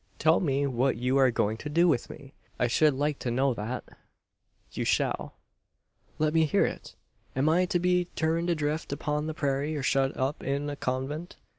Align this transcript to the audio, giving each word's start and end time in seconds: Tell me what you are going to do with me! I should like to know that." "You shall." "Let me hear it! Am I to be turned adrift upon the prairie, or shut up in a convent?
Tell 0.17 0.39
me 0.39 0.65
what 0.65 0.97
you 0.97 1.17
are 1.17 1.29
going 1.29 1.57
to 1.57 1.69
do 1.69 1.87
with 1.87 2.09
me! 2.09 2.33
I 2.57 2.65
should 2.65 2.95
like 2.95 3.19
to 3.19 3.29
know 3.29 3.53
that." 3.53 3.83
"You 4.71 4.83
shall." 4.83 5.35
"Let 6.17 6.33
me 6.33 6.45
hear 6.45 6.65
it! 6.65 6.95
Am 7.35 7.47
I 7.47 7.65
to 7.67 7.77
be 7.77 8.05
turned 8.15 8.49
adrift 8.49 8.91
upon 8.91 9.27
the 9.27 9.35
prairie, 9.35 9.77
or 9.77 9.83
shut 9.83 10.17
up 10.17 10.41
in 10.41 10.71
a 10.71 10.75
convent? 10.75 11.35